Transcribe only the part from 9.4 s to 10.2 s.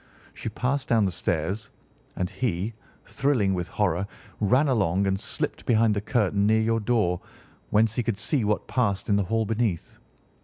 beneath.